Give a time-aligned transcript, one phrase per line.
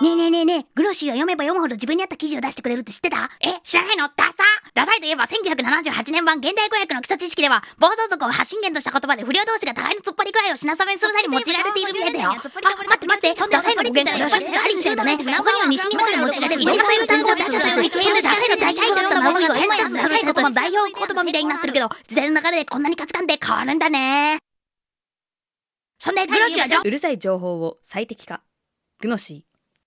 [0.00, 3.30] ねえねえねえねえ、グロシーは読めば読むほど自分に合った記事を出してくれるって知ってた？
[3.40, 4.08] え、知らないの？
[4.14, 4.44] ダサ。
[4.74, 12.30] ダサいといえば1978年版現代語訳の基礎知識では、暴走族を発信源とした言葉で不良同士が互いの突っ張り具合を品定めする際に用いられているみたいだよ。
[12.36, 12.50] あ、待
[12.94, 15.16] って待って、ダサいの語源がロシスがありみたいだね。
[15.16, 19.08] 他には西日本で用いられるいろんなそういう単語を出した時、経験でダサいの大体というよ。
[19.10, 24.38] うな物言を変化することの代表言葉みたいになってるけど、時代の流れでこんなに価値観って変わるんだね。
[26.00, 28.42] そんで、グロシーはうるさい情報を最適化
[29.00, 29.47] グノシー